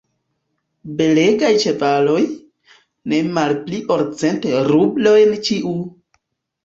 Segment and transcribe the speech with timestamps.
[1.01, 2.17] Belegaj ĉevaloj,
[3.13, 5.77] ne malpli ol cent rublojn ĉiu!